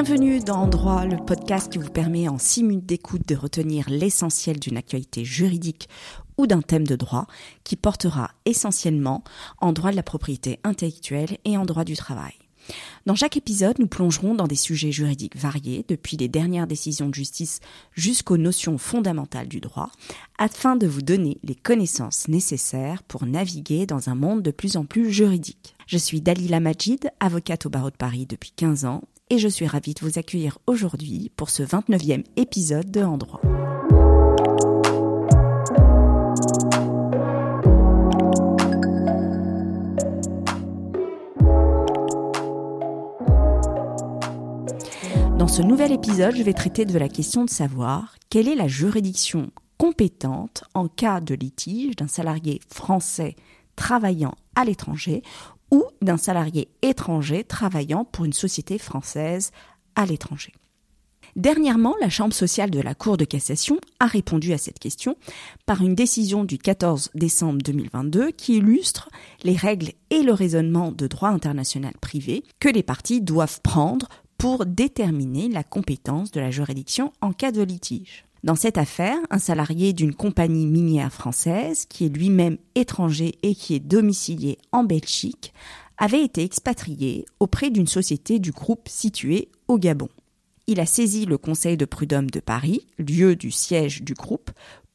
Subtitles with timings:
[0.00, 4.60] Bienvenue dans Droit, le podcast qui vous permet en 6 minutes d'écoute de retenir l'essentiel
[4.60, 5.88] d'une actualité juridique
[6.36, 7.26] ou d'un thème de droit
[7.64, 9.24] qui portera essentiellement
[9.60, 12.34] en droit de la propriété intellectuelle et en droit du travail.
[13.06, 17.14] Dans chaque épisode, nous plongerons dans des sujets juridiques variés, depuis les dernières décisions de
[17.14, 17.58] justice
[17.92, 19.90] jusqu'aux notions fondamentales du droit,
[20.38, 24.84] afin de vous donner les connaissances nécessaires pour naviguer dans un monde de plus en
[24.84, 25.74] plus juridique.
[25.88, 29.66] Je suis Dalila Majid, avocate au barreau de Paris depuis 15 ans, et je suis
[29.66, 33.40] ravie de vous accueillir aujourd'hui pour ce 29e épisode de En droit.
[45.38, 48.68] Dans ce nouvel épisode, je vais traiter de la question de savoir quelle est la
[48.68, 53.36] juridiction compétente en cas de litige d'un salarié français
[53.76, 55.22] travaillant à l'étranger
[55.70, 59.50] ou d'un salarié étranger travaillant pour une société française
[59.94, 60.52] à l'étranger.
[61.36, 65.16] Dernièrement, la Chambre sociale de la Cour de cassation a répondu à cette question
[65.66, 69.08] par une décision du 14 décembre 2022 qui illustre
[69.44, 74.08] les règles et le raisonnement de droit international privé que les parties doivent prendre
[74.38, 78.24] pour déterminer la compétence de la juridiction en cas de litige.
[78.44, 83.74] Dans cette affaire, un salarié d'une compagnie minière française, qui est lui-même étranger et qui
[83.74, 85.52] est domicilié en Belgique,
[85.96, 90.08] avait été expatrié auprès d'une société du groupe située au Gabon.
[90.68, 94.50] Il a saisi le Conseil de prud'homme de Paris, lieu du siège du groupe,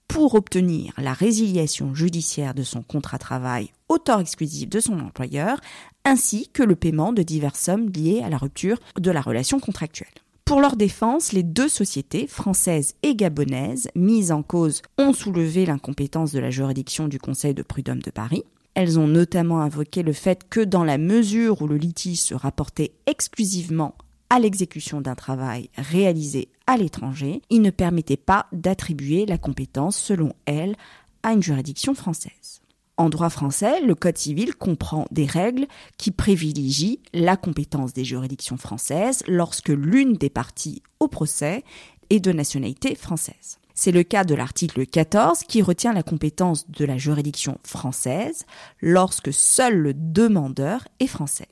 [0.07, 4.99] pour obtenir la résiliation judiciaire de son contrat de travail au tort exclusif de son
[4.99, 5.59] employeur,
[6.05, 10.22] ainsi que le paiement de diverses sommes liées à la rupture de la relation contractuelle.
[10.45, 16.33] Pour leur défense, les deux sociétés, françaises et gabonaises, mises en cause, ont soulevé l'incompétence
[16.33, 18.43] de la juridiction du Conseil de prud'homme de Paris.
[18.73, 22.91] Elles ont notamment invoqué le fait que dans la mesure où le litige se rapportait
[23.05, 23.95] exclusivement
[24.29, 30.33] à l'exécution d'un travail réalisé à l'étranger, il ne permettait pas d'attribuer la compétence, selon
[30.45, 30.75] elles,
[31.23, 32.62] à une juridiction française.
[32.95, 35.65] En droit français, le Code civil comprend des règles
[35.97, 41.63] qui privilégient la compétence des juridictions françaises lorsque l'une des parties au procès
[42.11, 43.57] est de nationalité française.
[43.73, 48.45] C'est le cas de l'article 14 qui retient la compétence de la juridiction française
[48.79, 51.47] lorsque seul le demandeur est français.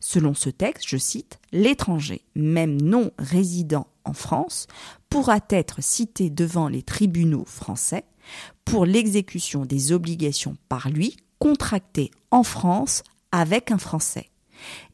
[0.00, 4.66] Selon ce texte, je cite, l'étranger, même non résident en France,
[5.10, 8.04] pourra être cité devant les tribunaux français
[8.64, 14.30] pour l'exécution des obligations par lui contractées en France avec un Français.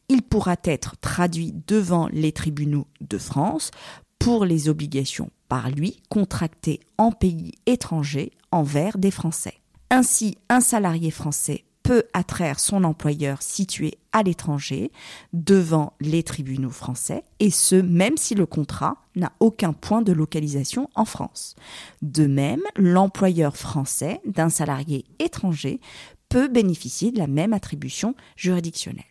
[0.09, 3.71] Il pourra être traduit devant les tribunaux de France
[4.19, 9.55] pour les obligations par lui contractées en pays étranger envers des Français.
[9.89, 14.91] Ainsi, un salarié français peut attraire son employeur situé à l'étranger
[15.33, 20.89] devant les tribunaux français, et ce même si le contrat n'a aucun point de localisation
[20.95, 21.55] en France.
[22.01, 25.79] De même, l'employeur français d'un salarié étranger
[26.27, 29.05] peut bénéficier de la même attribution juridictionnelle.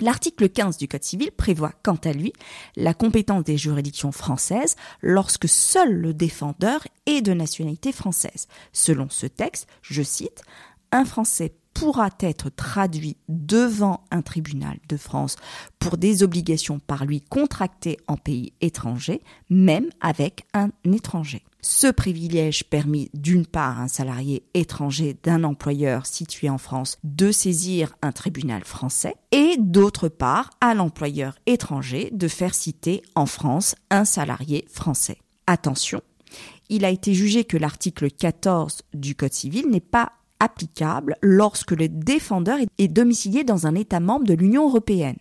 [0.00, 2.32] L'article 15 du Code civil prévoit quant à lui
[2.76, 8.48] la compétence des juridictions françaises lorsque seul le défendeur est de nationalité française.
[8.72, 10.42] Selon ce texte, je cite,
[10.92, 15.36] un Français pourra être traduit devant un tribunal de France
[15.78, 19.20] pour des obligations par lui contractées en pays étranger,
[19.50, 21.44] même avec un étranger.
[21.60, 27.30] Ce privilège permet d'une part à un salarié étranger d'un employeur situé en France de
[27.30, 33.74] saisir un tribunal français et d'autre part à l'employeur étranger de faire citer en France
[33.90, 35.18] un salarié français.
[35.46, 36.00] Attention,
[36.70, 41.88] il a été jugé que l'article 14 du Code civil n'est pas applicable lorsque le
[41.88, 45.18] défendeur est domicilié dans un État membre de l'Union européenne.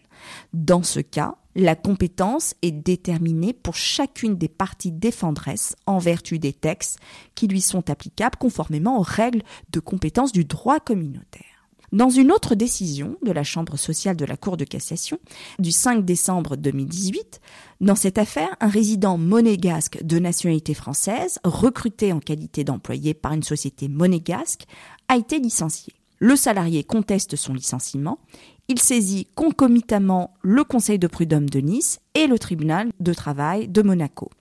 [0.54, 6.54] Dans ce cas, la compétence est déterminée pour chacune des parties défendresses en vertu des
[6.54, 7.00] textes
[7.34, 11.56] qui lui sont applicables conformément aux règles de compétence du droit communautaire.
[11.92, 15.18] Dans une autre décision de la Chambre sociale de la Cour de cassation
[15.60, 17.40] du 5 décembre 2018,
[17.80, 23.44] dans cette affaire, un résident monégasque de nationalité française, recruté en qualité d'employé par une
[23.44, 24.66] société monégasque,
[25.08, 25.94] a été licencié.
[26.20, 28.20] Le salarié conteste son licenciement.
[28.68, 33.82] Il saisit concomitamment le Conseil de prud'homme de Nice et le tribunal de travail de
[33.82, 34.32] Monaco.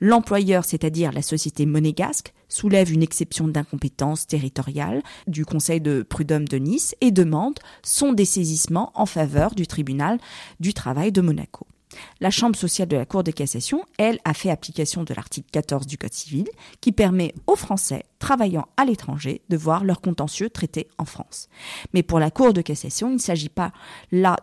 [0.00, 6.56] L'employeur, c'est-à-dire la société monégasque, soulève une exception d'incompétence territoriale du Conseil de prud'homme de
[6.56, 10.18] Nice et demande son dessaisissement en faveur du tribunal
[10.60, 11.66] du travail de Monaco.
[12.20, 15.86] La Chambre sociale de la Cour de cassation, elle, a fait application de l'article 14
[15.86, 16.46] du Code civil
[16.80, 21.48] qui permet aux Français travaillant à l'étranger de voir leur contentieux traité en France.
[21.92, 23.72] Mais pour la Cour de cassation, il ne s'agit pas
[24.10, 24.36] là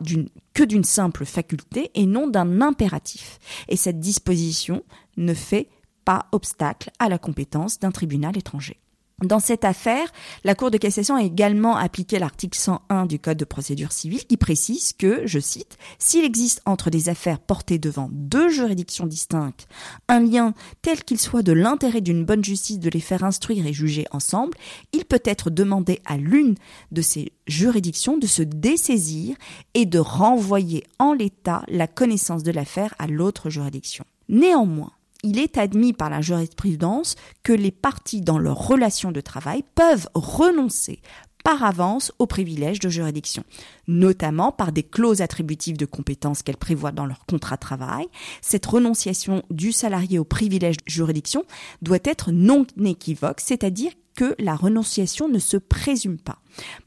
[0.53, 3.39] que d'une simple faculté et non d'un impératif.
[3.67, 4.83] Et cette disposition
[5.17, 5.69] ne fait
[6.05, 8.79] pas obstacle à la compétence d'un tribunal étranger.
[9.23, 10.11] Dans cette affaire,
[10.43, 14.37] la Cour de cassation a également appliqué l'article 101 du Code de procédure civile qui
[14.37, 19.67] précise que, je cite, s'il existe entre des affaires portées devant deux juridictions distinctes
[20.07, 23.73] un lien tel qu'il soit de l'intérêt d'une bonne justice de les faire instruire et
[23.73, 24.57] juger ensemble,
[24.93, 26.55] il peut être demandé à l'une
[26.91, 29.35] de ces juridictions de se dessaisir
[29.73, 34.05] et de renvoyer en l'état la connaissance de l'affaire à l'autre juridiction.
[34.29, 34.91] Néanmoins,
[35.23, 40.07] il est admis par la jurisprudence que les parties dans leur relation de travail peuvent
[40.13, 41.01] renoncer
[41.43, 43.43] par avance aux privilèges de juridiction,
[43.87, 48.05] notamment par des clauses attributives de compétences qu'elles prévoient dans leur contrat de travail.
[48.41, 51.45] Cette renonciation du salarié aux privilèges de juridiction
[51.81, 56.39] doit être non équivoque, c'est-à-dire que la renonciation ne se présume pas.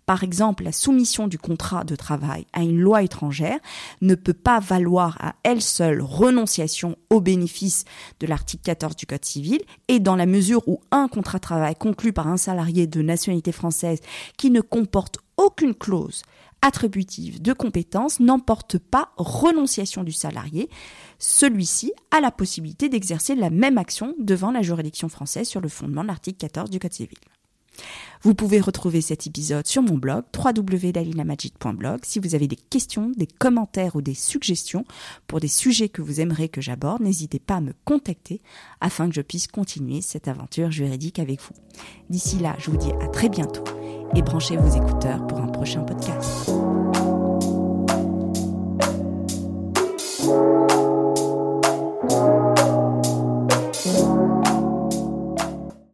[0.07, 3.59] Par exemple, la soumission du contrat de travail à une loi étrangère
[4.01, 7.85] ne peut pas valoir à elle seule renonciation au bénéfice
[8.21, 11.75] de l'article 14 du Code civil et dans la mesure où un contrat de travail
[11.77, 14.01] conclu par un salarié de nationalité française
[14.37, 16.23] qui ne comporte aucune clause
[16.63, 20.71] attributive de compétence n'emporte pas renonciation du salarié.
[21.19, 26.03] Celui-ci a la possibilité d'exercer la même action devant la juridiction française sur le fondement
[26.03, 27.19] de l'article 14 du Code civil.
[28.23, 33.27] Vous pouvez retrouver cet épisode sur mon blog www.dalinamajid.blog si vous avez des questions, des
[33.27, 34.85] commentaires ou des suggestions
[35.27, 38.41] pour des sujets que vous aimeriez que j'aborde, n'hésitez pas à me contacter
[38.81, 41.55] afin que je puisse continuer cette aventure juridique avec vous.
[42.11, 43.65] D'ici là, je vous dis à très bientôt
[44.15, 46.92] et branchez vos écouteurs pour un prochain podcast.